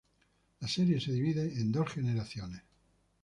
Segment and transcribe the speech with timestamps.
[0.61, 2.63] La serie se divide en dos generaciones.